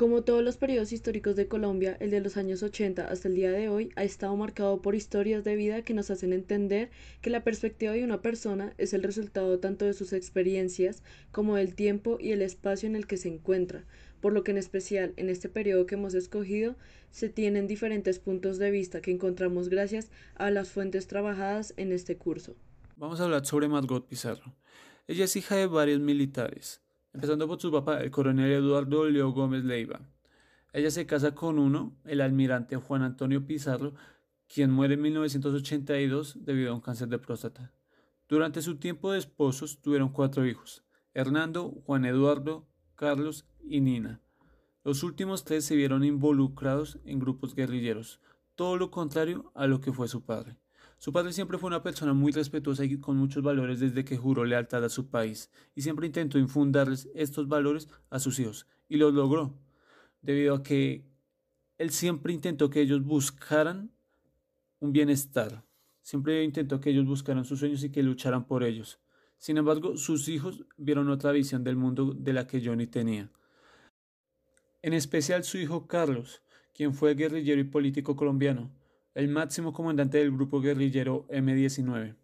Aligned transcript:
Como 0.00 0.22
todos 0.22 0.42
los 0.42 0.56
periodos 0.56 0.94
históricos 0.94 1.36
de 1.36 1.46
Colombia, 1.46 1.94
el 2.00 2.10
de 2.10 2.22
los 2.22 2.38
años 2.38 2.62
80 2.62 3.04
hasta 3.04 3.28
el 3.28 3.34
día 3.34 3.50
de 3.50 3.68
hoy 3.68 3.92
ha 3.96 4.02
estado 4.02 4.34
marcado 4.34 4.80
por 4.80 4.94
historias 4.94 5.44
de 5.44 5.56
vida 5.56 5.82
que 5.82 5.92
nos 5.92 6.10
hacen 6.10 6.32
entender 6.32 6.90
que 7.20 7.28
la 7.28 7.44
perspectiva 7.44 7.92
de 7.92 8.02
una 8.02 8.22
persona 8.22 8.72
es 8.78 8.94
el 8.94 9.02
resultado 9.02 9.58
tanto 9.58 9.84
de 9.84 9.92
sus 9.92 10.14
experiencias 10.14 11.02
como 11.32 11.56
del 11.56 11.74
tiempo 11.74 12.16
y 12.18 12.32
el 12.32 12.40
espacio 12.40 12.88
en 12.88 12.96
el 12.96 13.06
que 13.06 13.18
se 13.18 13.28
encuentra, 13.28 13.84
por 14.22 14.32
lo 14.32 14.42
que 14.42 14.52
en 14.52 14.56
especial 14.56 15.12
en 15.18 15.28
este 15.28 15.50
periodo 15.50 15.84
que 15.84 15.96
hemos 15.96 16.14
escogido 16.14 16.76
se 17.10 17.28
tienen 17.28 17.66
diferentes 17.66 18.20
puntos 18.20 18.56
de 18.56 18.70
vista 18.70 19.02
que 19.02 19.10
encontramos 19.10 19.68
gracias 19.68 20.10
a 20.34 20.50
las 20.50 20.70
fuentes 20.70 21.08
trabajadas 21.08 21.74
en 21.76 21.92
este 21.92 22.16
curso. 22.16 22.56
Vamos 22.96 23.20
a 23.20 23.24
hablar 23.24 23.44
sobre 23.44 23.68
Margot 23.68 24.08
Pizarro. 24.08 24.56
Ella 25.06 25.26
es 25.26 25.36
hija 25.36 25.56
de 25.56 25.66
varios 25.66 26.00
militares 26.00 26.80
empezando 27.12 27.46
por 27.48 27.60
su 27.60 27.70
papá, 27.70 28.00
el 28.00 28.10
coronel 28.10 28.52
Eduardo 28.52 29.08
Leo 29.08 29.32
Gómez 29.32 29.64
Leiva. 29.64 30.00
Ella 30.72 30.90
se 30.90 31.06
casa 31.06 31.34
con 31.34 31.58
uno, 31.58 31.96
el 32.04 32.20
almirante 32.20 32.76
Juan 32.76 33.02
Antonio 33.02 33.46
Pizarro, 33.46 33.94
quien 34.52 34.70
muere 34.70 34.94
en 34.94 35.02
1982 35.02 36.44
debido 36.44 36.72
a 36.72 36.74
un 36.74 36.80
cáncer 36.80 37.08
de 37.08 37.18
próstata. 37.18 37.72
Durante 38.28 38.62
su 38.62 38.76
tiempo 38.76 39.10
de 39.10 39.18
esposos 39.18 39.80
tuvieron 39.80 40.10
cuatro 40.10 40.46
hijos, 40.46 40.84
Hernando, 41.14 41.70
Juan 41.84 42.04
Eduardo, 42.04 42.66
Carlos 42.94 43.46
y 43.62 43.80
Nina. 43.80 44.20
Los 44.84 45.02
últimos 45.02 45.44
tres 45.44 45.64
se 45.64 45.76
vieron 45.76 46.04
involucrados 46.04 46.98
en 47.04 47.18
grupos 47.18 47.54
guerrilleros, 47.54 48.20
todo 48.54 48.76
lo 48.76 48.90
contrario 48.90 49.50
a 49.54 49.66
lo 49.66 49.80
que 49.80 49.92
fue 49.92 50.06
su 50.06 50.22
padre. 50.22 50.56
Su 51.00 51.14
padre 51.14 51.32
siempre 51.32 51.56
fue 51.56 51.68
una 51.68 51.82
persona 51.82 52.12
muy 52.12 52.30
respetuosa 52.30 52.84
y 52.84 53.00
con 53.00 53.16
muchos 53.16 53.42
valores 53.42 53.80
desde 53.80 54.04
que 54.04 54.18
juró 54.18 54.44
lealtad 54.44 54.84
a 54.84 54.90
su 54.90 55.08
país, 55.08 55.50
y 55.74 55.80
siempre 55.80 56.06
intentó 56.06 56.38
infundarles 56.38 57.08
estos 57.14 57.48
valores 57.48 57.88
a 58.10 58.18
sus 58.18 58.38
hijos, 58.38 58.66
y 58.86 58.98
lo 58.98 59.10
logró, 59.10 59.58
debido 60.20 60.56
a 60.56 60.62
que 60.62 61.06
él 61.78 61.88
siempre 61.88 62.34
intentó 62.34 62.68
que 62.68 62.82
ellos 62.82 63.02
buscaran 63.02 63.90
un 64.78 64.92
bienestar, 64.92 65.64
siempre 66.02 66.44
intentó 66.44 66.80
que 66.80 66.90
ellos 66.90 67.06
buscaran 67.06 67.46
sus 67.46 67.60
sueños 67.60 67.82
y 67.82 67.90
que 67.90 68.02
lucharan 68.02 68.46
por 68.46 68.62
ellos. 68.62 69.00
Sin 69.38 69.56
embargo, 69.56 69.96
sus 69.96 70.28
hijos 70.28 70.66
vieron 70.76 71.08
otra 71.08 71.32
visión 71.32 71.64
del 71.64 71.76
mundo 71.76 72.12
de 72.12 72.34
la 72.34 72.46
que 72.46 72.62
Johnny 72.62 72.86
tenía. 72.86 73.30
En 74.82 74.92
especial 74.92 75.44
su 75.44 75.56
hijo 75.56 75.86
Carlos, 75.86 76.42
quien 76.74 76.92
fue 76.92 77.14
guerrillero 77.14 77.58
y 77.58 77.64
político 77.64 78.16
colombiano, 78.16 78.70
el 79.14 79.28
máximo 79.28 79.72
comandante 79.72 80.18
del 80.18 80.32
grupo 80.32 80.60
guerrillero 80.60 81.26
M-19. 81.28 82.14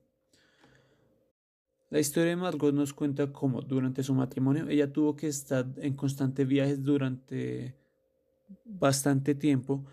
La 1.90 2.00
historia 2.00 2.30
de 2.30 2.36
Margot 2.36 2.74
nos 2.74 2.92
cuenta 2.92 3.32
cómo 3.32 3.62
durante 3.62 4.02
su 4.02 4.12
matrimonio 4.14 4.68
ella 4.68 4.92
tuvo 4.92 5.14
que 5.14 5.28
estar 5.28 5.66
en 5.76 5.94
constantes 5.94 6.46
viajes 6.46 6.82
durante 6.82 7.76
bastante 8.64 9.34
tiempo 9.34 9.84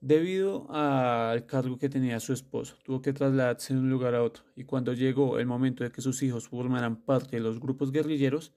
debido 0.00 0.66
al 0.70 1.46
cargo 1.46 1.78
que 1.78 1.88
tenía 1.88 2.20
su 2.20 2.34
esposo. 2.34 2.76
Tuvo 2.84 3.00
que 3.00 3.14
trasladarse 3.14 3.72
de 3.72 3.80
un 3.80 3.88
lugar 3.88 4.14
a 4.14 4.22
otro 4.22 4.44
y 4.54 4.64
cuando 4.64 4.92
llegó 4.92 5.38
el 5.38 5.46
momento 5.46 5.82
de 5.82 5.90
que 5.90 6.02
sus 6.02 6.22
hijos 6.22 6.48
formaran 6.48 6.96
parte 6.96 7.36
de 7.36 7.42
los 7.42 7.58
grupos 7.58 7.90
guerrilleros, 7.90 8.52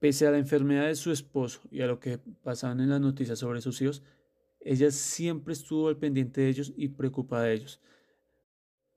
pese 0.00 0.26
a 0.26 0.32
la 0.32 0.38
enfermedad 0.38 0.86
de 0.86 0.96
su 0.96 1.12
esposo 1.12 1.60
y 1.70 1.82
a 1.82 1.86
lo 1.86 2.00
que 2.00 2.18
pasaban 2.18 2.80
en 2.80 2.90
las 2.90 3.00
noticias 3.00 3.38
sobre 3.38 3.60
sus 3.60 3.80
hijos, 3.82 4.02
ella 4.64 4.90
siempre 4.90 5.52
estuvo 5.52 5.88
al 5.88 5.96
pendiente 5.96 6.40
de 6.40 6.48
ellos 6.48 6.72
y 6.76 6.88
preocupada 6.88 7.44
de 7.44 7.54
ellos. 7.54 7.80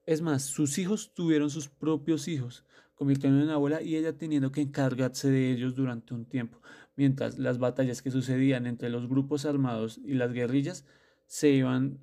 Es 0.05 0.21
más, 0.21 0.43
sus 0.43 0.77
hijos 0.77 1.13
tuvieron 1.13 1.49
sus 1.49 1.67
propios 1.67 2.27
hijos, 2.27 2.65
convirtieron 2.93 3.41
en 3.41 3.49
abuela 3.49 3.81
y 3.81 3.95
ella 3.95 4.17
teniendo 4.17 4.51
que 4.51 4.61
encargarse 4.61 5.29
de 5.29 5.51
ellos 5.51 5.75
durante 5.75 6.13
un 6.13 6.25
tiempo, 6.25 6.61
mientras 6.95 7.39
las 7.39 7.57
batallas 7.57 8.01
que 8.01 8.11
sucedían 8.11 8.67
entre 8.67 8.89
los 8.89 9.07
grupos 9.07 9.45
armados 9.45 9.99
y 10.03 10.13
las 10.13 10.31
guerrillas 10.31 10.85
se 11.25 11.49
iban 11.49 11.99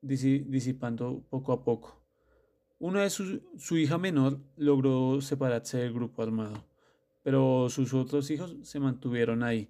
disipando 0.00 1.24
poco 1.28 1.52
a 1.52 1.62
poco. 1.62 2.02
Una 2.78 3.02
de 3.02 3.10
su, 3.10 3.42
su 3.58 3.76
hija 3.76 3.98
menor 3.98 4.40
logró 4.56 5.20
separarse 5.20 5.78
del 5.78 5.92
grupo 5.92 6.22
armado, 6.22 6.66
pero 7.22 7.68
sus 7.68 7.94
otros 7.94 8.30
hijos 8.30 8.56
se 8.62 8.80
mantuvieron 8.80 9.42
ahí. 9.42 9.68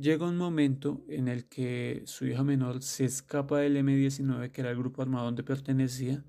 Llega 0.00 0.26
un 0.26 0.36
momento 0.36 1.04
en 1.08 1.28
el 1.28 1.44
que 1.44 2.02
su 2.06 2.26
hija 2.26 2.42
menor 2.42 2.82
se 2.82 3.04
escapa 3.04 3.60
del 3.60 3.76
M-19, 3.76 4.50
que 4.50 4.60
era 4.60 4.70
el 4.70 4.76
grupo 4.76 5.02
armado 5.02 5.26
donde 5.26 5.44
pertenecía, 5.44 6.24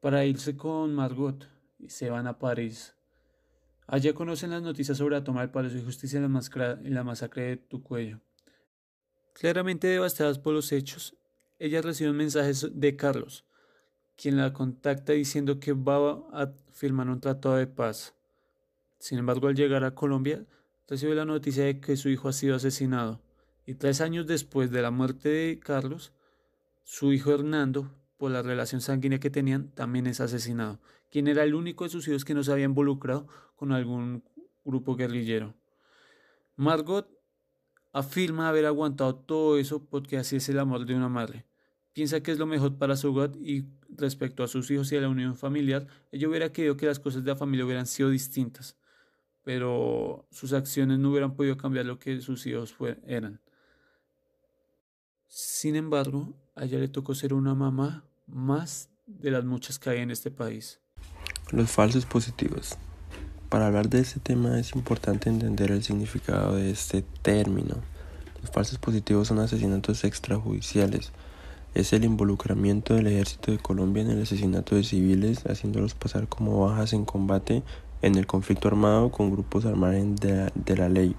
para 0.00 0.26
irse 0.26 0.58
con 0.58 0.94
Margot 0.94 1.48
y 1.78 1.88
se 1.88 2.10
van 2.10 2.26
a 2.26 2.38
París. 2.38 2.94
Allá 3.86 4.12
conocen 4.12 4.50
las 4.50 4.60
noticias 4.60 4.98
sobre 4.98 5.14
la 5.16 5.24
toma 5.24 5.40
del 5.40 5.50
Palacio 5.50 5.78
de 5.78 5.86
Justicia 5.86 6.18
y 6.18 6.90
la, 6.90 7.02
masacre 7.02 7.42
de 7.44 7.56
Tucuello. 7.56 8.20
Claramente 9.32 9.86
devastadas 9.86 10.38
por 10.38 10.52
los 10.52 10.70
hechos, 10.70 11.16
ella 11.58 11.80
recibe 11.80 12.10
un 12.10 12.18
mensaje 12.18 12.52
de 12.72 12.94
Carlos, 12.94 13.46
quien 14.16 14.36
la 14.36 14.52
contacta 14.52 15.14
diciendo 15.14 15.60
que 15.60 15.72
va 15.72 16.26
a 16.30 16.52
firmar 16.72 17.08
un 17.08 17.20
tratado 17.20 17.56
de 17.56 17.68
paz. 17.68 18.14
Sin 18.98 19.18
embargo, 19.18 19.48
al 19.48 19.54
llegar 19.54 19.82
a 19.84 19.94
Colombia, 19.94 20.44
recibe 20.88 21.14
la 21.14 21.24
noticia 21.24 21.64
de 21.64 21.80
que 21.80 21.96
su 21.96 22.08
hijo 22.08 22.28
ha 22.28 22.32
sido 22.32 22.56
asesinado 22.56 23.20
y 23.66 23.74
tres 23.74 24.00
años 24.00 24.26
después 24.26 24.70
de 24.70 24.80
la 24.80 24.92
muerte 24.92 25.28
de 25.28 25.58
Carlos, 25.58 26.12
su 26.84 27.12
hijo 27.12 27.32
Hernando, 27.32 27.90
por 28.16 28.30
la 28.30 28.42
relación 28.42 28.80
sanguínea 28.80 29.18
que 29.18 29.28
tenían, 29.28 29.70
también 29.72 30.06
es 30.06 30.20
asesinado, 30.20 30.80
quien 31.10 31.26
era 31.26 31.42
el 31.42 31.54
único 31.54 31.84
de 31.84 31.90
sus 31.90 32.06
hijos 32.06 32.24
que 32.24 32.32
no 32.32 32.44
se 32.44 32.52
había 32.52 32.64
involucrado 32.64 33.26
con 33.56 33.72
algún 33.72 34.22
grupo 34.64 34.94
guerrillero. 34.94 35.54
Margot 36.54 37.10
afirma 37.92 38.48
haber 38.48 38.66
aguantado 38.66 39.16
todo 39.16 39.58
eso 39.58 39.84
porque 39.84 40.16
así 40.16 40.36
es 40.36 40.48
el 40.48 40.60
amor 40.60 40.86
de 40.86 40.94
una 40.94 41.08
madre. 41.08 41.44
Piensa 41.92 42.20
que 42.20 42.30
es 42.30 42.38
lo 42.38 42.46
mejor 42.46 42.78
para 42.78 42.96
su 42.96 43.10
hogar 43.10 43.32
y 43.36 43.66
respecto 43.88 44.44
a 44.44 44.48
sus 44.48 44.70
hijos 44.70 44.92
y 44.92 44.96
a 44.96 45.00
la 45.00 45.08
unión 45.08 45.34
familiar, 45.34 45.86
ella 46.12 46.28
hubiera 46.28 46.52
querido 46.52 46.76
que 46.76 46.86
las 46.86 47.00
cosas 47.00 47.24
de 47.24 47.30
la 47.32 47.36
familia 47.36 47.64
hubieran 47.64 47.86
sido 47.86 48.10
distintas 48.10 48.76
pero 49.46 50.26
sus 50.32 50.52
acciones 50.52 50.98
no 50.98 51.10
hubieran 51.10 51.36
podido 51.36 51.56
cambiar 51.56 51.86
lo 51.86 52.00
que 52.00 52.20
sus 52.20 52.44
hijos 52.48 52.74
eran. 53.06 53.38
Sin 55.28 55.76
embargo, 55.76 56.34
a 56.56 56.64
ella 56.64 56.80
le 56.80 56.88
tocó 56.88 57.14
ser 57.14 57.32
una 57.32 57.54
mamá 57.54 58.04
más 58.26 58.88
de 59.06 59.30
las 59.30 59.44
muchas 59.44 59.78
que 59.78 59.90
hay 59.90 59.98
en 60.00 60.10
este 60.10 60.32
país. 60.32 60.80
Los 61.52 61.70
falsos 61.70 62.06
positivos. 62.06 62.76
Para 63.48 63.68
hablar 63.68 63.88
de 63.88 64.00
este 64.00 64.18
tema 64.18 64.58
es 64.58 64.74
importante 64.74 65.28
entender 65.28 65.70
el 65.70 65.84
significado 65.84 66.56
de 66.56 66.72
este 66.72 67.02
término. 67.22 67.76
Los 68.42 68.50
falsos 68.50 68.78
positivos 68.78 69.28
son 69.28 69.38
asesinatos 69.38 70.02
extrajudiciales. 70.02 71.12
Es 71.72 71.92
el 71.92 72.02
involucramiento 72.02 72.94
del 72.94 73.06
ejército 73.06 73.52
de 73.52 73.58
Colombia 73.58 74.02
en 74.02 74.10
el 74.10 74.22
asesinato 74.22 74.74
de 74.74 74.82
civiles, 74.82 75.46
haciéndolos 75.46 75.94
pasar 75.94 76.26
como 76.26 76.66
bajas 76.66 76.92
en 76.94 77.04
combate 77.04 77.62
en 78.06 78.14
el 78.14 78.26
conflicto 78.26 78.68
armado 78.68 79.10
con 79.10 79.30
grupos 79.30 79.66
armados 79.66 80.20
de, 80.20 80.50
de 80.54 80.76
la 80.76 80.88
ley. 80.88 81.14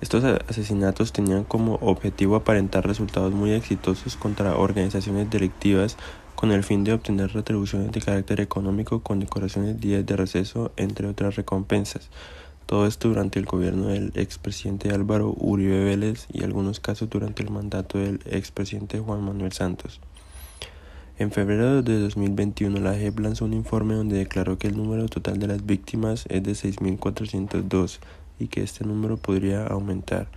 Estos 0.00 0.24
asesinatos 0.24 1.12
tenían 1.12 1.44
como 1.44 1.74
objetivo 1.82 2.34
aparentar 2.34 2.86
resultados 2.86 3.32
muy 3.34 3.52
exitosos 3.52 4.16
contra 4.16 4.56
organizaciones 4.56 5.28
delictivas 5.28 5.96
con 6.34 6.52
el 6.52 6.64
fin 6.64 6.84
de 6.84 6.94
obtener 6.94 7.34
retribuciones 7.34 7.92
de 7.92 8.00
carácter 8.00 8.40
económico, 8.40 9.00
con 9.00 9.20
decoraciones, 9.20 9.78
días 9.78 10.06
de 10.06 10.16
receso, 10.16 10.72
entre 10.78 11.06
otras 11.06 11.36
recompensas. 11.36 12.08
Todo 12.64 12.86
esto 12.86 13.08
durante 13.08 13.38
el 13.38 13.44
gobierno 13.44 13.88
del 13.88 14.12
expresidente 14.14 14.88
Álvaro 14.90 15.34
Uribe 15.36 15.84
Vélez 15.84 16.26
y 16.32 16.42
algunos 16.42 16.80
casos 16.80 17.10
durante 17.10 17.42
el 17.42 17.50
mandato 17.50 17.98
del 17.98 18.20
expresidente 18.24 19.00
Juan 19.00 19.22
Manuel 19.22 19.52
Santos. 19.52 20.00
En 21.20 21.30
febrero 21.32 21.82
de 21.82 22.00
2021, 22.00 22.80
la 22.80 22.94
JEP 22.94 23.18
lanzó 23.18 23.44
un 23.44 23.52
informe 23.52 23.92
donde 23.92 24.16
declaró 24.16 24.56
que 24.56 24.68
el 24.68 24.78
número 24.78 25.06
total 25.06 25.38
de 25.38 25.48
las 25.48 25.66
víctimas 25.66 26.24
es 26.30 26.42
de 26.42 26.52
6.402 26.52 27.98
y 28.38 28.46
que 28.46 28.62
este 28.62 28.86
número 28.86 29.18
podría 29.18 29.66
aumentar. 29.66 30.28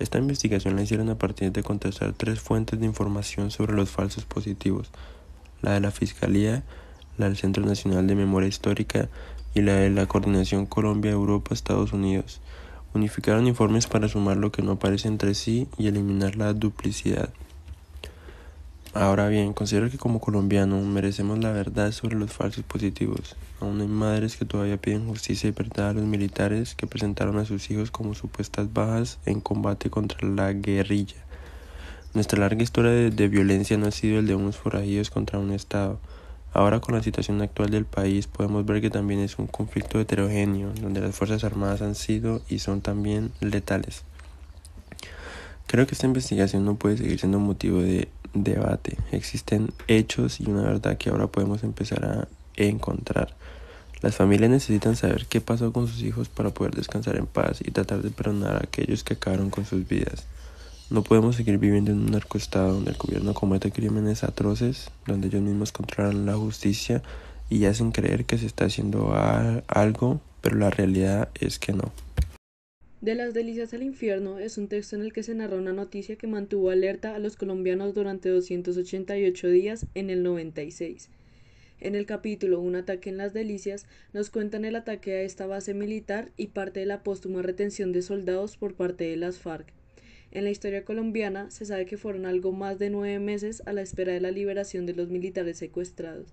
Esta 0.00 0.18
investigación 0.18 0.74
la 0.74 0.82
hicieron 0.82 1.10
a 1.10 1.14
partir 1.16 1.52
de 1.52 1.62
contestar 1.62 2.12
tres 2.14 2.40
fuentes 2.40 2.80
de 2.80 2.86
información 2.86 3.52
sobre 3.52 3.74
los 3.74 3.90
falsos 3.90 4.24
positivos, 4.24 4.90
la 5.60 5.74
de 5.74 5.80
la 5.80 5.92
Fiscalía, 5.92 6.64
la 7.18 7.26
del 7.26 7.36
Centro 7.36 7.64
Nacional 7.64 8.08
de 8.08 8.16
Memoria 8.16 8.48
Histórica 8.48 9.08
y 9.54 9.60
la 9.60 9.74
de 9.74 9.90
la 9.90 10.06
Coordinación 10.06 10.66
Colombia-Europa-Estados 10.66 11.92
Unidos. 11.92 12.40
Unificaron 12.94 13.46
informes 13.46 13.86
para 13.86 14.08
sumar 14.08 14.38
lo 14.38 14.50
que 14.50 14.62
no 14.62 14.72
aparece 14.72 15.06
entre 15.06 15.34
sí 15.36 15.68
y 15.78 15.86
eliminar 15.86 16.34
la 16.34 16.52
duplicidad. 16.52 17.30
Ahora 18.94 19.28
bien, 19.28 19.54
considero 19.54 19.90
que 19.90 19.96
como 19.96 20.20
colombiano 20.20 20.78
merecemos 20.82 21.38
la 21.38 21.50
verdad 21.50 21.92
sobre 21.92 22.14
los 22.14 22.30
falsos 22.30 22.62
positivos. 22.62 23.36
Aún 23.58 23.80
hay 23.80 23.86
madres 23.86 24.36
que 24.36 24.44
todavía 24.44 24.76
piden 24.76 25.08
justicia 25.08 25.48
y 25.48 25.52
verdad 25.52 25.88
a 25.88 25.92
los 25.94 26.04
militares 26.04 26.74
que 26.74 26.86
presentaron 26.86 27.38
a 27.38 27.46
sus 27.46 27.70
hijos 27.70 27.90
como 27.90 28.12
supuestas 28.12 28.70
bajas 28.74 29.18
en 29.24 29.40
combate 29.40 29.88
contra 29.88 30.28
la 30.28 30.52
guerrilla. 30.52 31.16
Nuestra 32.12 32.40
larga 32.40 32.62
historia 32.62 32.90
de, 32.90 33.28
violencia 33.28 33.78
no 33.78 33.86
ha 33.86 33.92
sido 33.92 34.18
el 34.18 34.26
de 34.26 34.34
unos 34.34 34.58
forajidos 34.58 35.08
contra 35.08 35.38
un 35.38 35.52
Estado. 35.52 35.98
Ahora 36.52 36.80
con 36.80 36.94
la 36.94 37.02
situación 37.02 37.40
actual 37.40 37.70
del 37.70 37.86
país 37.86 38.26
podemos 38.26 38.66
ver 38.66 38.82
que 38.82 38.90
también 38.90 39.20
es 39.20 39.38
un 39.38 39.46
conflicto 39.46 40.00
heterogéneo, 40.00 40.70
donde 40.82 41.00
las 41.00 41.16
Fuerzas 41.16 41.44
Armadas 41.44 41.80
han 41.80 41.94
sido 41.94 42.42
y 42.46 42.58
son 42.58 42.82
también 42.82 43.32
letales. 43.40 44.02
Creo 45.66 45.86
que 45.86 45.94
esta 45.94 46.06
investigación 46.06 46.66
no 46.66 46.74
puede 46.74 46.98
seguir 46.98 47.18
siendo 47.18 47.38
motivo 47.38 47.80
de 47.80 48.08
debate. 48.34 48.96
Existen 49.10 49.72
hechos 49.88 50.40
y 50.40 50.50
una 50.50 50.62
verdad 50.62 50.96
que 50.96 51.10
ahora 51.10 51.26
podemos 51.26 51.62
empezar 51.64 52.04
a 52.04 52.28
encontrar. 52.56 53.34
Las 54.02 54.16
familias 54.16 54.50
necesitan 54.50 54.96
saber 54.96 55.26
qué 55.26 55.40
pasó 55.40 55.72
con 55.72 55.86
sus 55.86 56.02
hijos 56.02 56.28
para 56.28 56.50
poder 56.50 56.74
descansar 56.74 57.16
en 57.16 57.26
paz 57.26 57.60
y 57.64 57.70
tratar 57.70 58.02
de 58.02 58.10
perdonar 58.10 58.56
a 58.56 58.64
aquellos 58.64 59.04
que 59.04 59.14
acabaron 59.14 59.50
con 59.50 59.64
sus 59.64 59.86
vidas. 59.86 60.24
No 60.90 61.02
podemos 61.02 61.36
seguir 61.36 61.56
viviendo 61.58 61.92
en 61.92 62.00
un 62.00 62.10
narcoestado 62.10 62.74
donde 62.74 62.90
el 62.90 62.96
gobierno 62.96 63.32
comete 63.32 63.70
crímenes 63.70 64.24
atroces, 64.24 64.90
donde 65.06 65.28
ellos 65.28 65.40
mismos 65.40 65.72
controlan 65.72 66.26
la 66.26 66.34
justicia 66.34 67.02
y 67.48 67.64
hacen 67.66 67.92
creer 67.92 68.24
que 68.24 68.38
se 68.38 68.46
está 68.46 68.64
haciendo 68.64 69.14
algo, 69.68 70.20
pero 70.40 70.56
la 70.56 70.70
realidad 70.70 71.28
es 71.40 71.58
que 71.58 71.72
no. 71.72 71.92
De 73.02 73.16
las 73.16 73.34
delicias 73.34 73.74
al 73.74 73.82
infierno 73.82 74.38
es 74.38 74.58
un 74.58 74.68
texto 74.68 74.94
en 74.94 75.02
el 75.02 75.12
que 75.12 75.24
se 75.24 75.34
narra 75.34 75.56
una 75.56 75.72
noticia 75.72 76.14
que 76.14 76.28
mantuvo 76.28 76.70
alerta 76.70 77.16
a 77.16 77.18
los 77.18 77.36
colombianos 77.36 77.94
durante 77.94 78.28
288 78.28 79.48
días 79.48 79.86
en 79.96 80.08
el 80.08 80.22
96. 80.22 81.08
En 81.80 81.96
el 81.96 82.06
capítulo 82.06 82.60
Un 82.60 82.76
ataque 82.76 83.10
en 83.10 83.16
las 83.16 83.32
delicias 83.32 83.86
nos 84.12 84.30
cuentan 84.30 84.64
el 84.64 84.76
ataque 84.76 85.14
a 85.14 85.22
esta 85.22 85.48
base 85.48 85.74
militar 85.74 86.30
y 86.36 86.46
parte 86.46 86.78
de 86.78 86.86
la 86.86 87.02
póstuma 87.02 87.42
retención 87.42 87.90
de 87.90 88.02
soldados 88.02 88.56
por 88.56 88.74
parte 88.74 89.02
de 89.02 89.16
las 89.16 89.38
FARC. 89.38 89.66
En 90.30 90.44
la 90.44 90.50
historia 90.50 90.84
colombiana 90.84 91.50
se 91.50 91.64
sabe 91.66 91.86
que 91.86 91.96
fueron 91.98 92.24
algo 92.24 92.52
más 92.52 92.78
de 92.78 92.90
nueve 92.90 93.18
meses 93.18 93.64
a 93.66 93.72
la 93.72 93.82
espera 93.82 94.12
de 94.12 94.20
la 94.20 94.30
liberación 94.30 94.86
de 94.86 94.94
los 94.94 95.08
militares 95.08 95.58
secuestrados. 95.58 96.32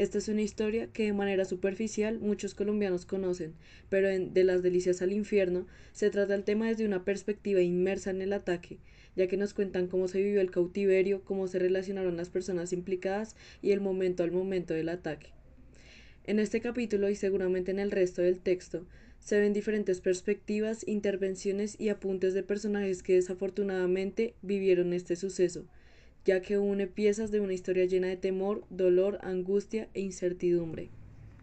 Esta 0.00 0.16
es 0.16 0.28
una 0.28 0.40
historia 0.40 0.86
que 0.86 1.02
de 1.02 1.12
manera 1.12 1.44
superficial 1.44 2.20
muchos 2.20 2.54
colombianos 2.54 3.04
conocen, 3.04 3.52
pero 3.90 4.08
en 4.08 4.32
De 4.32 4.44
las 4.44 4.62
Delicias 4.62 5.02
al 5.02 5.12
Infierno 5.12 5.66
se 5.92 6.08
trata 6.08 6.34
el 6.34 6.44
tema 6.44 6.68
desde 6.68 6.86
una 6.86 7.04
perspectiva 7.04 7.60
inmersa 7.60 8.08
en 8.08 8.22
el 8.22 8.32
ataque, 8.32 8.78
ya 9.14 9.26
que 9.26 9.36
nos 9.36 9.52
cuentan 9.52 9.88
cómo 9.88 10.08
se 10.08 10.22
vivió 10.22 10.40
el 10.40 10.50
cautiverio, 10.50 11.22
cómo 11.22 11.48
se 11.48 11.58
relacionaron 11.58 12.16
las 12.16 12.30
personas 12.30 12.72
implicadas 12.72 13.36
y 13.60 13.72
el 13.72 13.82
momento 13.82 14.22
al 14.22 14.32
momento 14.32 14.72
del 14.72 14.88
ataque. 14.88 15.34
En 16.24 16.38
este 16.38 16.62
capítulo 16.62 17.10
y 17.10 17.14
seguramente 17.14 17.70
en 17.70 17.78
el 17.78 17.90
resto 17.90 18.22
del 18.22 18.40
texto 18.40 18.86
se 19.18 19.38
ven 19.38 19.52
diferentes 19.52 20.00
perspectivas, 20.00 20.82
intervenciones 20.88 21.78
y 21.78 21.90
apuntes 21.90 22.32
de 22.32 22.42
personajes 22.42 23.02
que 23.02 23.16
desafortunadamente 23.16 24.32
vivieron 24.40 24.94
este 24.94 25.14
suceso, 25.14 25.66
ya 26.24 26.42
que 26.42 26.58
une 26.58 26.86
piezas 26.86 27.30
de 27.30 27.40
una 27.40 27.54
historia 27.54 27.86
llena 27.86 28.08
de 28.08 28.16
temor, 28.16 28.64
dolor, 28.70 29.18
angustia 29.22 29.88
e 29.94 30.00
incertidumbre. 30.00 30.90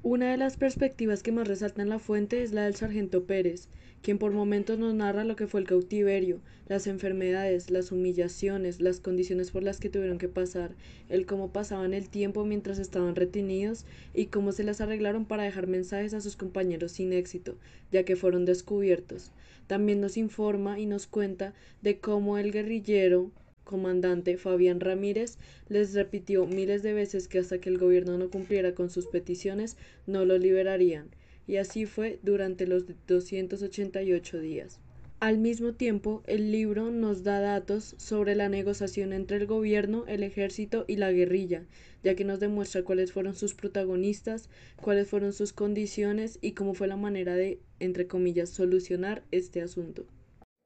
Una 0.03 0.31
de 0.31 0.37
las 0.37 0.57
perspectivas 0.57 1.23
que 1.23 1.31
más 1.31 1.47
resalta 1.47 1.81
en 1.81 1.89
la 1.89 1.99
fuente 1.99 2.43
es 2.43 2.53
la 2.53 2.63
del 2.65 2.75
sargento 2.75 3.25
Pérez, 3.25 3.67
quien 4.01 4.19
por 4.19 4.31
momentos 4.31 4.77
nos 4.77 4.93
narra 4.93 5.25
lo 5.25 5.35
que 5.35 5.47
fue 5.47 5.59
el 5.59 5.67
cautiverio, 5.67 6.39
las 6.67 6.87
enfermedades, 6.87 7.71
las 7.71 7.91
humillaciones, 7.91 8.79
las 8.79 8.99
condiciones 8.99 9.51
por 9.51 9.63
las 9.63 9.79
que 9.79 9.89
tuvieron 9.89 10.17
que 10.17 10.29
pasar, 10.29 10.71
el 11.09 11.25
cómo 11.25 11.51
pasaban 11.51 11.93
el 11.93 12.09
tiempo 12.09 12.45
mientras 12.45 12.79
estaban 12.79 13.15
retenidos 13.15 13.85
y 14.13 14.27
cómo 14.27 14.51
se 14.51 14.63
las 14.63 14.81
arreglaron 14.81 15.25
para 15.25 15.43
dejar 15.43 15.67
mensajes 15.67 16.13
a 16.13 16.21
sus 16.21 16.37
compañeros 16.37 16.91
sin 16.91 17.11
éxito, 17.11 17.57
ya 17.91 18.03
que 18.03 18.15
fueron 18.15 18.45
descubiertos. 18.45 19.31
También 19.65 19.99
nos 19.99 20.15
informa 20.15 20.79
y 20.79 20.85
nos 20.85 21.07
cuenta 21.07 21.53
de 21.81 21.99
cómo 21.99 22.37
el 22.37 22.51
guerrillero 22.51 23.31
comandante 23.67 24.37
Fabián 24.37 24.79
Ramírez 24.79 25.37
les 25.69 25.93
repitió 25.93 26.47
miles 26.47 26.81
de 26.81 26.93
veces 26.93 27.27
que 27.27 27.37
hasta 27.37 27.59
que 27.59 27.69
el 27.69 27.77
gobierno 27.77 28.17
no 28.17 28.31
cumpliera 28.31 28.73
con 28.73 28.89
sus 28.89 29.05
peticiones 29.05 29.77
no 30.07 30.25
lo 30.25 30.39
liberarían, 30.39 31.09
y 31.45 31.57
así 31.57 31.85
fue 31.85 32.17
durante 32.23 32.65
los 32.65 32.85
288 33.07 34.39
días. 34.39 34.79
Al 35.19 35.39
mismo 35.39 35.73
tiempo, 35.73 36.21
el 36.27 36.51
libro 36.51 36.91
nos 36.91 37.23
da 37.23 37.39
datos 37.39 37.95
sobre 37.97 38.35
la 38.35 38.49
negociación 38.49 39.13
entre 39.13 39.37
el 39.37 39.47
gobierno, 39.47 40.05
el 40.07 40.21
ejército 40.21 40.85
y 40.87 40.97
la 40.97 41.11
guerrilla, 41.11 41.65
ya 42.03 42.15
que 42.15 42.23
nos 42.23 42.39
demuestra 42.39 42.83
cuáles 42.83 43.11
fueron 43.11 43.33
sus 43.33 43.55
protagonistas, 43.55 44.47
cuáles 44.79 45.07
fueron 45.07 45.33
sus 45.33 45.53
condiciones 45.53 46.37
y 46.39 46.51
cómo 46.51 46.75
fue 46.75 46.87
la 46.87 46.97
manera 46.97 47.33
de, 47.33 47.59
entre 47.79 48.05
comillas, 48.05 48.49
solucionar 48.49 49.23
este 49.31 49.63
asunto. 49.63 50.05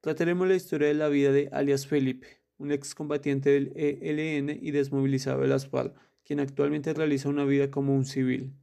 Trataremos 0.02 0.46
la 0.46 0.56
historia 0.56 0.88
de 0.88 0.94
la 0.94 1.08
vida 1.08 1.32
de 1.32 1.48
alias 1.50 1.86
Felipe, 1.86 2.41
un 2.62 2.72
excombatiente 2.72 3.50
del 3.50 3.72
ELN 3.74 4.58
y 4.62 4.70
desmovilizado 4.70 5.42
de 5.42 5.48
las 5.48 5.66
FARC, 5.66 5.94
quien 6.24 6.40
actualmente 6.40 6.94
realiza 6.94 7.28
una 7.28 7.44
vida 7.44 7.70
como 7.70 7.94
un 7.94 8.04
civil, 8.04 8.54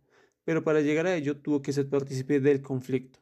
pero 0.46 0.64
para 0.64 0.82
llegar 0.82 1.06
a 1.06 1.16
ello 1.16 1.38
tuvo 1.38 1.62
que 1.62 1.74
ser 1.74 1.90
partícipe 1.90 2.40
del 2.40 2.62
conflicto. 2.62 3.20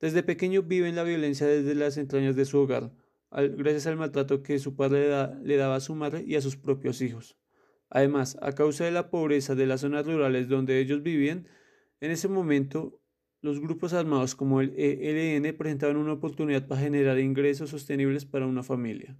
Desde 0.00 0.22
pequeño 0.22 0.62
vive 0.62 0.88
en 0.88 0.96
la 0.96 1.04
violencia 1.04 1.46
desde 1.46 1.74
las 1.74 1.98
entrañas 1.98 2.34
de 2.34 2.46
su 2.46 2.58
hogar, 2.58 2.92
gracias 3.30 3.86
al 3.86 3.96
maltrato 3.96 4.42
que 4.42 4.58
su 4.58 4.74
padre 4.74 5.08
le 5.42 5.56
daba 5.56 5.76
a 5.76 5.80
su 5.80 5.94
madre 5.94 6.24
y 6.26 6.36
a 6.36 6.40
sus 6.40 6.56
propios 6.56 7.02
hijos. 7.02 7.36
Además, 7.90 8.38
a 8.40 8.52
causa 8.52 8.84
de 8.84 8.92
la 8.92 9.10
pobreza 9.10 9.54
de 9.54 9.66
las 9.66 9.82
zonas 9.82 10.06
rurales 10.06 10.48
donde 10.48 10.80
ellos 10.80 11.02
vivían, 11.02 11.46
en 12.00 12.10
ese 12.10 12.28
momento 12.28 13.00
los 13.42 13.60
grupos 13.60 13.92
armados 13.92 14.34
como 14.34 14.60
el 14.60 14.74
ELN 14.76 15.56
presentaban 15.56 15.96
una 15.96 16.12
oportunidad 16.12 16.66
para 16.66 16.80
generar 16.80 17.18
ingresos 17.18 17.70
sostenibles 17.70 18.24
para 18.24 18.46
una 18.46 18.62
familia. 18.62 19.16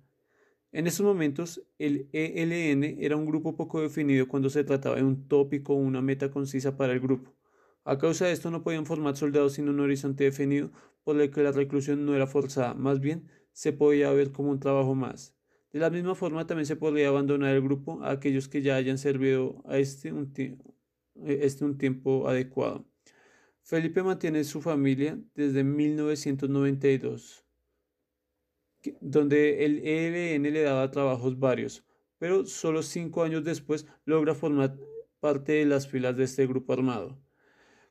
En 0.72 0.86
esos 0.86 1.04
momentos, 1.04 1.62
el 1.78 2.08
ELN 2.12 2.84
era 3.00 3.16
un 3.16 3.26
grupo 3.26 3.56
poco 3.56 3.80
definido 3.80 4.28
cuando 4.28 4.50
se 4.50 4.62
trataba 4.62 4.96
de 4.96 5.02
un 5.02 5.26
tópico 5.26 5.74
o 5.74 5.76
una 5.76 6.00
meta 6.00 6.30
concisa 6.30 6.76
para 6.76 6.92
el 6.92 7.00
grupo. 7.00 7.34
A 7.84 7.98
causa 7.98 8.26
de 8.26 8.32
esto 8.32 8.52
no 8.52 8.62
podían 8.62 8.86
formar 8.86 9.16
soldados 9.16 9.54
sin 9.54 9.68
un 9.68 9.80
horizonte 9.80 10.24
definido, 10.24 10.70
por 11.02 11.16
lo 11.16 11.28
que 11.28 11.42
la 11.42 11.50
reclusión 11.50 12.06
no 12.06 12.14
era 12.14 12.28
forzada, 12.28 12.74
más 12.74 13.00
bien 13.00 13.28
se 13.52 13.72
podía 13.72 14.12
ver 14.12 14.30
como 14.30 14.50
un 14.50 14.60
trabajo 14.60 14.94
más. 14.94 15.34
De 15.72 15.80
la 15.80 15.90
misma 15.90 16.14
forma 16.14 16.46
también 16.46 16.66
se 16.66 16.76
podría 16.76 17.08
abandonar 17.08 17.54
el 17.54 17.62
grupo 17.62 18.02
a 18.04 18.12
aquellos 18.12 18.46
que 18.46 18.62
ya 18.62 18.76
hayan 18.76 18.98
servido 18.98 19.64
a 19.66 19.78
este 19.78 20.12
un, 20.12 20.32
este 21.16 21.64
un 21.64 21.78
tiempo 21.78 22.28
adecuado. 22.28 22.86
Felipe 23.62 24.04
mantiene 24.04 24.44
su 24.44 24.60
familia 24.60 25.18
desde 25.34 25.64
1992 25.64 27.44
donde 29.00 29.64
el 29.64 29.78
ELN 29.86 30.42
le 30.42 30.62
daba 30.62 30.90
trabajos 30.90 31.38
varios, 31.38 31.84
pero 32.18 32.46
solo 32.46 32.82
cinco 32.82 33.22
años 33.22 33.44
después 33.44 33.86
logra 34.04 34.34
formar 34.34 34.76
parte 35.20 35.52
de 35.52 35.66
las 35.66 35.86
filas 35.88 36.16
de 36.16 36.24
este 36.24 36.46
grupo 36.46 36.72
armado. 36.72 37.18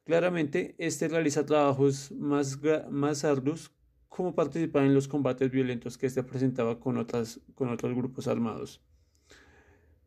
Claramente, 0.04 0.76
este 0.80 1.08
realiza 1.08 1.46
trabajos 1.46 2.12
más, 2.12 2.60
más 2.90 3.24
arduos 3.24 3.72
como 4.08 4.34
participar 4.34 4.84
en 4.84 4.96
los 4.96 5.08
combates 5.08 5.52
violentos 5.52 5.98
que 5.98 6.08
este 6.08 6.24
presentaba 6.24 6.80
con, 6.80 6.98
otras, 6.98 7.40
con 7.54 7.70
otros 7.70 7.96
grupos 7.96 8.28
armados. 8.28 8.82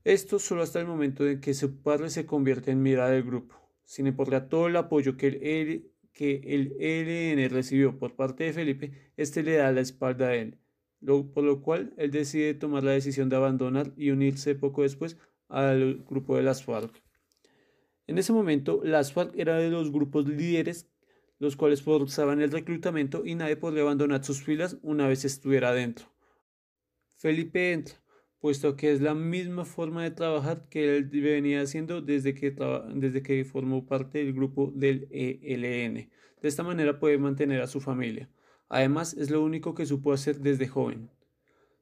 Esto 0.05 0.41
solo 0.41 0.63
hasta 0.63 0.81
el 0.81 0.87
momento 0.87 1.27
en 1.29 1.41
que 1.41 1.55
su 1.55 1.81
padre 1.81 2.11
se 2.11 2.27
convierte 2.27 2.73
en 2.73 2.83
mirada 2.83 3.11
del 3.11 3.23
grupo, 3.23 3.55
sin 3.85 4.09
importar 4.09 4.49
todo 4.49 4.67
el 4.67 4.77
apoyo 4.77 5.17
que 5.17 5.29
el, 5.29 5.93
que 6.13 6.41
el 6.45 6.75
ELN 6.81 7.49
recibió 7.51 7.97
por 7.97 8.17
parte 8.17 8.43
de 8.45 8.53
Felipe, 8.53 9.13
este 9.17 9.45
le 9.45 9.55
da 9.55 9.71
la 9.71 9.81
espalda 9.81 10.29
a 10.29 10.35
él 10.35 10.59
por 11.05 11.45
lo 11.45 11.63
cual 11.63 11.93
él 11.97 12.11
decide 12.11 12.55
tomar 12.55 12.85
la 12.85 12.93
decisión 12.93 13.29
de 13.29 13.37
abandonar 13.37 13.93
y 13.97 14.11
unirse 14.11 14.55
poco 14.55 14.83
después 14.83 15.17
al 15.49 16.05
grupo 16.09 16.37
de 16.37 16.43
las 16.43 16.65
FARC. 16.65 17.03
En 18.07 18.19
ese 18.19 18.33
momento, 18.33 18.81
las 18.85 19.13
FARC 19.13 19.39
eran 19.39 19.59
de 19.59 19.71
los 19.71 19.91
grupos 19.91 20.27
líderes 20.27 20.89
los 21.43 21.57
cuales 21.57 21.83
forzaban 21.83 22.41
el 22.41 22.53
reclutamiento 22.53 23.27
y 23.27 23.35
nadie 23.35 23.57
podría 23.57 23.83
abandonar 23.83 24.25
sus 24.25 24.45
filas 24.45 24.77
una 24.81 25.09
vez 25.09 25.25
estuviera 25.25 25.73
dentro. 25.73 26.07
Felipe 27.17 27.73
entra, 27.73 27.97
puesto 28.39 28.77
que 28.77 28.93
es 28.93 29.01
la 29.01 29.15
misma 29.15 29.65
forma 29.65 30.05
de 30.05 30.13
trabajar 30.13 30.69
que 30.69 30.97
él 30.97 31.07
venía 31.07 31.61
haciendo 31.61 32.01
desde 32.01 32.33
que, 32.33 32.53
desde 32.95 33.25
que 33.25 33.45
formó 33.45 33.87
parte 33.87 34.19
del 34.19 34.35
grupo 34.35 34.73
del 34.77 35.09
ELN. 35.11 36.09
De 36.41 36.49
esta 36.49 36.63
manera 36.63 37.01
puede 37.01 37.19
mantener 37.19 37.61
a 37.61 37.67
su 37.67 37.81
familia. 37.81 38.31
Además, 38.73 39.13
es 39.13 39.29
lo 39.29 39.43
único 39.43 39.75
que 39.75 39.85
supo 39.85 40.15
hacer 40.15 40.41
desde 40.41 40.67
joven. 40.67 41.11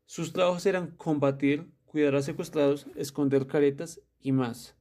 Sus 0.07 0.33
trabajos 0.33 0.67
eran 0.67 0.89
combatir, 0.97 1.71
cuidar 1.85 2.17
a 2.17 2.23
secuestrados, 2.23 2.89
esconder 2.97 3.47
caretas 3.47 4.01
y 4.21 4.33
más. 4.33 4.77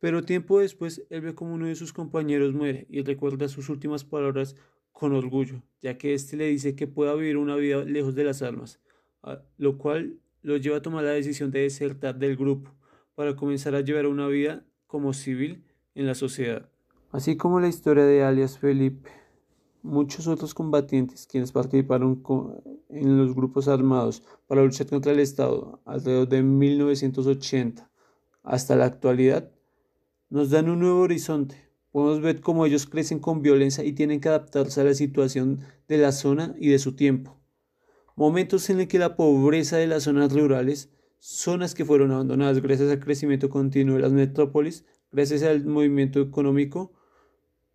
Pero 0.00 0.24
tiempo 0.24 0.60
después, 0.60 1.06
él 1.10 1.20
ve 1.20 1.34
como 1.34 1.52
uno 1.52 1.66
de 1.66 1.74
sus 1.74 1.92
compañeros 1.92 2.54
muere 2.54 2.86
y 2.88 3.02
recuerda 3.02 3.48
sus 3.48 3.68
últimas 3.68 4.02
palabras 4.02 4.56
con 4.92 5.12
orgullo, 5.12 5.62
ya 5.82 5.98
que 5.98 6.14
éste 6.14 6.38
le 6.38 6.46
dice 6.46 6.74
que 6.74 6.86
pueda 6.86 7.14
vivir 7.14 7.36
una 7.36 7.56
vida 7.56 7.84
lejos 7.84 8.14
de 8.14 8.24
las 8.24 8.40
armas, 8.40 8.80
lo 9.58 9.76
cual 9.76 10.20
lo 10.40 10.56
lleva 10.56 10.78
a 10.78 10.82
tomar 10.82 11.04
la 11.04 11.10
decisión 11.10 11.50
de 11.50 11.60
desertar 11.60 12.18
del 12.18 12.34
grupo 12.34 12.74
para 13.14 13.36
comenzar 13.36 13.74
a 13.74 13.82
llevar 13.82 14.06
una 14.06 14.26
vida 14.26 14.64
como 14.86 15.12
civil 15.12 15.66
en 15.94 16.06
la 16.06 16.14
sociedad. 16.14 16.70
Así 17.10 17.36
como 17.36 17.60
la 17.60 17.68
historia 17.68 18.06
de 18.06 18.22
alias 18.22 18.58
Felipe 18.58 19.21
Muchos 19.82 20.28
otros 20.28 20.54
combatientes 20.54 21.26
quienes 21.26 21.50
participaron 21.50 22.22
en 22.88 23.18
los 23.18 23.34
grupos 23.34 23.66
armados 23.66 24.22
para 24.46 24.62
luchar 24.62 24.86
contra 24.86 25.12
el 25.12 25.18
Estado 25.18 25.80
alrededor 25.84 26.28
de 26.28 26.42
1980 26.42 27.90
hasta 28.42 28.76
la 28.76 28.84
actualidad 28.84 29.50
nos 30.30 30.50
dan 30.50 30.68
un 30.70 30.80
nuevo 30.80 31.00
horizonte. 31.00 31.56
Podemos 31.90 32.20
ver 32.22 32.40
cómo 32.40 32.64
ellos 32.64 32.86
crecen 32.86 33.18
con 33.18 33.42
violencia 33.42 33.84
y 33.84 33.92
tienen 33.92 34.20
que 34.20 34.28
adaptarse 34.28 34.80
a 34.80 34.84
la 34.84 34.94
situación 34.94 35.60
de 35.88 35.98
la 35.98 36.12
zona 36.12 36.54
y 36.58 36.68
de 36.70 36.78
su 36.78 36.96
tiempo. 36.96 37.38
momentos 38.16 38.68
en 38.70 38.78
los 38.78 38.86
que 38.86 38.98
la 38.98 39.16
pobreza 39.16 39.78
de 39.78 39.86
las 39.86 40.04
zonas 40.04 40.32
rurales, 40.32 40.90
zonas 41.18 41.74
que 41.74 41.84
fueron 41.84 42.12
abandonadas 42.12 42.60
gracias 42.62 42.90
al 42.90 43.00
crecimiento 43.00 43.50
continuo 43.50 43.96
de 43.96 44.02
las 44.02 44.12
metrópolis, 44.12 44.84
gracias 45.10 45.42
al 45.42 45.64
movimiento 45.66 46.20
económico, 46.20 46.92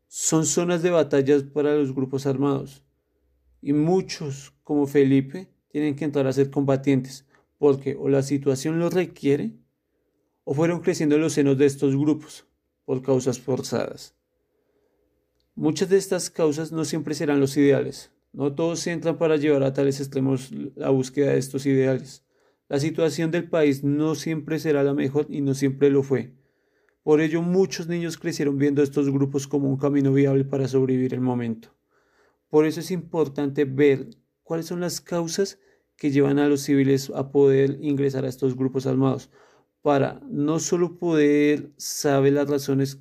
son 0.07 0.45
zonas 0.45 0.81
de 0.81 0.89
batallas 0.89 1.43
para 1.43 1.75
los 1.75 1.93
grupos 1.93 2.25
armados. 2.25 2.83
Y 3.61 3.73
muchos, 3.73 4.53
como 4.63 4.87
Felipe, 4.87 5.49
tienen 5.69 5.95
que 5.95 6.05
entrar 6.05 6.27
a 6.27 6.33
ser 6.33 6.49
combatientes, 6.49 7.25
porque 7.57 7.95
o 7.95 8.07
la 8.09 8.23
situación 8.23 8.79
lo 8.79 8.89
requiere, 8.89 9.53
o 10.43 10.53
fueron 10.53 10.79
creciendo 10.79 11.15
en 11.15 11.21
los 11.21 11.33
senos 11.33 11.57
de 11.57 11.65
estos 11.65 11.95
grupos, 11.95 12.47
por 12.85 13.01
causas 13.01 13.39
forzadas. 13.39 14.15
Muchas 15.55 15.89
de 15.89 15.97
estas 15.97 16.29
causas 16.29 16.71
no 16.71 16.85
siempre 16.85 17.15
serán 17.15 17.39
los 17.39 17.57
ideales, 17.57 18.11
no 18.31 18.53
todos 18.53 18.85
entran 18.87 19.17
para 19.17 19.37
llevar 19.37 19.63
a 19.63 19.73
tales 19.73 19.99
extremos 19.99 20.51
la 20.75 20.89
búsqueda 20.89 21.31
de 21.31 21.39
estos 21.39 21.65
ideales. 21.65 22.23
La 22.69 22.79
situación 22.79 23.31
del 23.31 23.49
país 23.49 23.83
no 23.83 24.15
siempre 24.15 24.59
será 24.59 24.83
la 24.83 24.93
mejor 24.93 25.25
y 25.29 25.41
no 25.41 25.53
siempre 25.53 25.89
lo 25.89 26.03
fue. 26.03 26.33
Por 27.07 27.21
ello 27.21 27.41
muchos 27.41 27.87
niños 27.87 28.17
crecieron 28.17 28.57
viendo 28.57 28.83
estos 28.83 29.09
grupos 29.09 29.47
como 29.47 29.69
un 29.69 29.77
camino 29.77 30.11
viable 30.11 30.43
para 30.43 30.67
sobrevivir 30.67 31.13
el 31.13 31.21
momento. 31.21 31.73
Por 32.49 32.65
eso 32.65 32.81
es 32.81 32.91
importante 32.91 33.63
ver 33.63 34.09
cuáles 34.43 34.65
son 34.65 34.81
las 34.81 34.99
causas 34.99 35.57
que 35.95 36.11
llevan 36.11 36.37
a 36.37 36.49
los 36.49 36.63
civiles 36.63 37.09
a 37.15 37.31
poder 37.31 37.77
ingresar 37.79 38.25
a 38.25 38.27
estos 38.27 38.57
grupos 38.57 38.87
armados, 38.87 39.29
para 39.81 40.19
no 40.27 40.59
solo 40.59 40.97
poder 40.97 41.71
saber 41.77 42.33
las 42.33 42.49
razones 42.49 42.99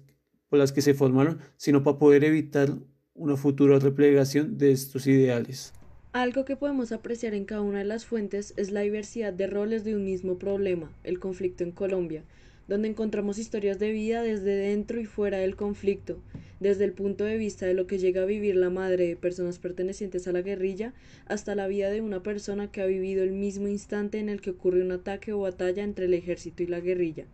por 0.49 0.61
las 0.61 0.71
que 0.71 0.83
se 0.83 0.95
formaron, 0.95 1.41
sino 1.57 1.83
para 1.83 1.99
poder 1.99 2.23
evitar 2.23 2.79
una 3.13 3.37
futura 3.37 3.81
replegación 3.81 4.57
de 4.57 4.71
estos 4.71 5.09
ideales. 5.09 5.73
Algo 6.13 6.45
que 6.45 6.55
podemos 6.55 6.93
apreciar 6.93 7.35
en 7.35 7.45
cada 7.45 7.63
una 7.63 7.81
de 7.81 7.85
las 7.85 8.07
fuentes 8.07 8.55
es 8.57 8.71
la 8.71 8.83
diversidad 8.83 9.33
de 9.33 9.49
roles 9.49 9.83
de 9.83 9.97
un 9.97 10.05
mismo 10.05 10.39
problema, 10.39 10.93
el 11.03 11.19
conflicto 11.19 11.65
en 11.65 11.73
Colombia, 11.73 12.23
donde 12.69 12.89
encontramos 12.89 13.39
historias 13.39 13.79
de 13.79 13.93
vida 13.93 14.23
desde 14.23 14.57
dentro 14.57 15.01
y 15.01 15.07
fuera 15.07 15.39
del 15.39 15.57
conflicto, 15.57 16.19
desde 16.59 16.85
el 16.85 16.93
punto 16.93 17.25
de 17.25 17.37
vista 17.37 17.67
de 17.67 17.75
lo 17.75 17.87
que 17.87 17.99
llega 17.99 18.23
a 18.23 18.27
vivir 18.27 18.57
la 18.57 18.71
madre 18.71 19.07
de 19.07 19.17
personas 19.17 19.59
pertenecientes 19.59 20.27
a 20.27 20.33
la 20.33 20.43
guerrilla, 20.43 20.95
hasta 21.27 21.55
la 21.55 21.69
vida 21.69 21.91
de 21.91 22.01
una 22.01 22.23
persona 22.23 22.71
que 22.71 22.81
ha 22.81 22.87
vivido 22.87 23.23
el 23.23 23.33
mismo 23.33 23.69
instante 23.69 24.19
en 24.19 24.29
el 24.29 24.41
que 24.41 24.51
ocurre 24.51 24.83
un 24.83 24.93
ataque 24.93 25.33
o 25.33 25.41
batalla 25.41 25.85
entre 25.85 26.07
el 26.07 26.15
ejército 26.15 26.63
y 26.63 26.67
la 26.67 26.81
guerrilla. 26.81 27.27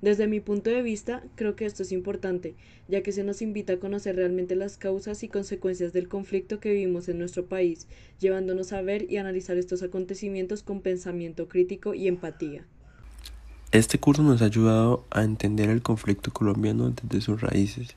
Desde 0.00 0.28
mi 0.28 0.38
punto 0.38 0.70
de 0.70 0.80
vista, 0.80 1.24
creo 1.34 1.56
que 1.56 1.66
esto 1.66 1.82
es 1.82 1.90
importante, 1.90 2.54
ya 2.86 3.02
que 3.02 3.10
se 3.10 3.24
nos 3.24 3.42
invita 3.42 3.72
a 3.72 3.78
conocer 3.80 4.14
realmente 4.14 4.54
las 4.54 4.76
causas 4.76 5.24
y 5.24 5.28
consecuencias 5.28 5.92
del 5.92 6.06
conflicto 6.06 6.60
que 6.60 6.72
vivimos 6.72 7.08
en 7.08 7.18
nuestro 7.18 7.46
país, 7.46 7.88
llevándonos 8.20 8.72
a 8.72 8.80
ver 8.80 9.10
y 9.10 9.16
analizar 9.16 9.58
estos 9.58 9.82
acontecimientos 9.82 10.62
con 10.62 10.82
pensamiento 10.82 11.48
crítico 11.48 11.94
y 11.94 12.06
empatía. 12.06 12.64
Este 13.70 13.98
curso 13.98 14.22
nos 14.22 14.40
ha 14.40 14.46
ayudado 14.46 15.04
a 15.10 15.24
entender 15.24 15.68
el 15.68 15.82
conflicto 15.82 16.32
colombiano 16.32 16.88
desde 16.88 17.20
sus 17.20 17.42
raíces, 17.42 17.96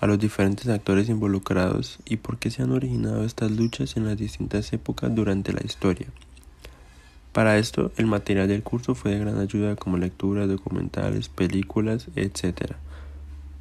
a 0.00 0.08
los 0.08 0.18
diferentes 0.18 0.66
actores 0.66 1.08
involucrados 1.08 2.00
y 2.04 2.16
por 2.16 2.38
qué 2.38 2.50
se 2.50 2.64
han 2.64 2.72
originado 2.72 3.24
estas 3.24 3.52
luchas 3.52 3.96
en 3.96 4.06
las 4.06 4.16
distintas 4.16 4.72
épocas 4.72 5.14
durante 5.14 5.52
la 5.52 5.64
historia. 5.64 6.08
Para 7.32 7.58
esto, 7.58 7.92
el 7.96 8.06
material 8.06 8.48
del 8.48 8.64
curso 8.64 8.96
fue 8.96 9.12
de 9.12 9.20
gran 9.20 9.38
ayuda 9.38 9.76
como 9.76 9.98
lecturas, 9.98 10.48
documentales, 10.48 11.28
películas, 11.28 12.08
etc. 12.16 12.72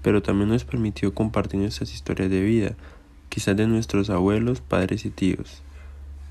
Pero 0.01 0.23
también 0.23 0.49
nos 0.49 0.65
permitió 0.65 1.13
compartir 1.13 1.59
nuestras 1.59 1.93
historias 1.93 2.31
de 2.31 2.41
vida, 2.41 2.75
quizás 3.29 3.55
de 3.55 3.67
nuestros 3.67 4.09
abuelos, 4.09 4.59
padres 4.59 5.05
y 5.05 5.11
tíos. 5.11 5.61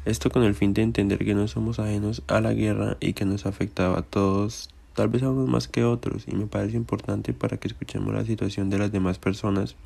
Esto 0.05 0.31
con 0.31 0.43
el 0.43 0.57
fin 0.57 0.75
de 0.75 0.83
entender 0.83 1.25
que 1.25 1.37
no 1.37 1.47
somos 1.47 1.79
ajenos 1.79 2.25
a 2.27 2.41
la 2.41 2.55
guerra 2.55 2.97
y 2.99 3.13
que 3.13 3.25
nos 3.25 3.47
afectaba 3.47 4.01
a 4.01 4.03
todos 4.03 4.69
tal 4.95 5.09
vez 5.09 5.23
a 5.23 5.31
unos 5.31 5.49
más 5.49 5.69
que 5.69 5.85
otros, 5.85 6.25
y 6.27 6.35
me 6.35 6.47
parece 6.47 6.77
importante 6.77 7.33
para 7.33 7.57
que 7.57 7.69
escuchemos 7.69 8.15
la 8.15 8.25
situación 8.25 8.71
de 8.71 8.79
las 8.79 8.93
demás 8.93 9.19
personas 9.19 9.77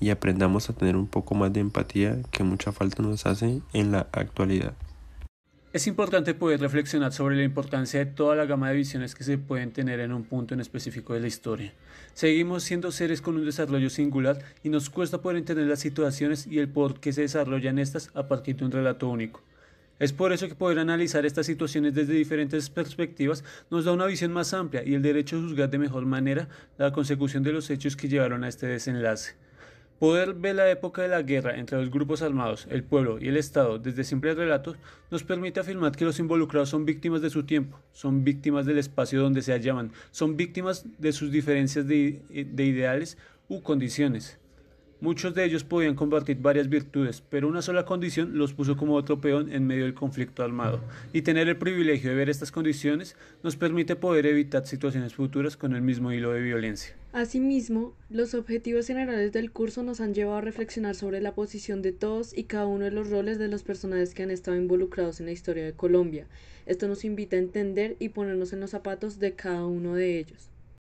y 0.00 0.10
aprendamos 0.10 0.70
a 0.70 0.72
tener 0.72 0.96
un 0.96 1.06
poco 1.06 1.34
más 1.34 1.52
de 1.52 1.60
empatía 1.60 2.18
que 2.30 2.42
mucha 2.42 2.72
falta 2.72 3.02
nos 3.02 3.26
hace 3.26 3.60
en 3.72 3.92
la 3.92 4.08
actualidad. 4.12 4.74
Es 5.72 5.86
importante 5.86 6.34
poder 6.34 6.58
reflexionar 6.58 7.12
sobre 7.12 7.36
la 7.36 7.44
importancia 7.44 8.00
de 8.00 8.06
toda 8.06 8.34
la 8.34 8.44
gama 8.44 8.70
de 8.70 8.74
visiones 8.74 9.14
que 9.14 9.22
se 9.22 9.38
pueden 9.38 9.70
tener 9.70 10.00
en 10.00 10.12
un 10.12 10.24
punto 10.24 10.52
en 10.52 10.60
específico 10.60 11.14
de 11.14 11.20
la 11.20 11.28
historia. 11.28 11.72
Seguimos 12.12 12.64
siendo 12.64 12.90
seres 12.90 13.20
con 13.20 13.36
un 13.36 13.44
desarrollo 13.44 13.88
singular 13.88 14.40
y 14.64 14.68
nos 14.68 14.90
cuesta 14.90 15.22
poder 15.22 15.38
entender 15.38 15.68
las 15.68 15.78
situaciones 15.78 16.48
y 16.48 16.58
el 16.58 16.68
por 16.68 16.98
qué 16.98 17.12
se 17.12 17.20
desarrollan 17.20 17.78
estas 17.78 18.10
a 18.14 18.26
partir 18.26 18.56
de 18.56 18.64
un 18.64 18.72
relato 18.72 19.08
único. 19.08 19.42
Es 20.00 20.14
por 20.14 20.32
eso 20.32 20.48
que 20.48 20.54
poder 20.54 20.78
analizar 20.78 21.26
estas 21.26 21.44
situaciones 21.44 21.92
desde 21.92 22.14
diferentes 22.14 22.70
perspectivas 22.70 23.44
nos 23.70 23.84
da 23.84 23.92
una 23.92 24.06
visión 24.06 24.32
más 24.32 24.54
amplia 24.54 24.82
y 24.82 24.94
el 24.94 25.02
derecho 25.02 25.36
a 25.36 25.42
juzgar 25.42 25.68
de 25.68 25.76
mejor 25.76 26.06
manera 26.06 26.48
la 26.78 26.90
consecución 26.90 27.42
de 27.42 27.52
los 27.52 27.68
hechos 27.68 27.96
que 27.96 28.08
llevaron 28.08 28.42
a 28.42 28.48
este 28.48 28.66
desenlace. 28.66 29.34
Poder 29.98 30.32
ver 30.32 30.54
la 30.54 30.70
época 30.70 31.02
de 31.02 31.08
la 31.08 31.20
guerra 31.20 31.58
entre 31.58 31.76
los 31.76 31.90
grupos 31.90 32.22
armados, 32.22 32.66
el 32.70 32.82
pueblo 32.82 33.18
y 33.20 33.28
el 33.28 33.36
Estado 33.36 33.78
desde 33.78 34.04
simples 34.04 34.38
relatos 34.38 34.78
nos 35.10 35.22
permite 35.22 35.60
afirmar 35.60 35.94
que 35.94 36.06
los 36.06 36.18
involucrados 36.18 36.70
son 36.70 36.86
víctimas 36.86 37.20
de 37.20 37.28
su 37.28 37.44
tiempo, 37.44 37.78
son 37.92 38.24
víctimas 38.24 38.64
del 38.64 38.78
espacio 38.78 39.20
donde 39.20 39.42
se 39.42 39.52
hallaban, 39.52 39.92
son 40.12 40.38
víctimas 40.38 40.86
de 40.96 41.12
sus 41.12 41.30
diferencias 41.30 41.86
de, 41.86 42.22
de 42.30 42.64
ideales 42.64 43.18
u 43.48 43.60
condiciones. 43.60 44.39
Muchos 45.02 45.34
de 45.34 45.46
ellos 45.46 45.64
podían 45.64 45.94
compartir 45.94 46.36
varias 46.42 46.68
virtudes, 46.68 47.22
pero 47.22 47.48
una 47.48 47.62
sola 47.62 47.86
condición 47.86 48.36
los 48.36 48.52
puso 48.52 48.76
como 48.76 48.96
otro 48.96 49.18
peón 49.18 49.50
en 49.50 49.66
medio 49.66 49.84
del 49.84 49.94
conflicto 49.94 50.42
armado, 50.42 50.78
y 51.14 51.22
tener 51.22 51.48
el 51.48 51.56
privilegio 51.56 52.10
de 52.10 52.16
ver 52.16 52.28
estas 52.28 52.52
condiciones 52.52 53.16
nos 53.42 53.56
permite 53.56 53.96
poder 53.96 54.26
evitar 54.26 54.66
situaciones 54.66 55.14
futuras 55.14 55.56
con 55.56 55.74
el 55.74 55.80
mismo 55.80 56.12
hilo 56.12 56.32
de 56.32 56.42
violencia. 56.42 56.94
Asimismo, 57.14 57.94
los 58.10 58.34
objetivos 58.34 58.88
generales 58.88 59.32
del 59.32 59.50
curso 59.50 59.82
nos 59.82 60.02
han 60.02 60.12
llevado 60.12 60.36
a 60.36 60.42
reflexionar 60.42 60.94
sobre 60.94 61.22
la 61.22 61.34
posición 61.34 61.80
de 61.80 61.92
todos 61.92 62.36
y 62.36 62.44
cada 62.44 62.66
uno 62.66 62.84
de 62.84 62.90
los 62.90 63.08
roles 63.08 63.38
de 63.38 63.48
los 63.48 63.62
personajes 63.62 64.12
que 64.12 64.22
han 64.22 64.30
estado 64.30 64.58
involucrados 64.58 65.18
en 65.18 65.26
la 65.26 65.32
historia 65.32 65.64
de 65.64 65.72
Colombia. 65.72 66.26
Esto 66.66 66.88
nos 66.88 67.06
invita 67.06 67.36
a 67.36 67.40
entender 67.40 67.96
y 68.00 68.10
ponernos 68.10 68.52
en 68.52 68.60
los 68.60 68.70
zapatos 68.70 69.18
de 69.18 69.32
cada 69.32 69.64
uno 69.64 69.94
de 69.94 70.18
ellos. 70.18 70.49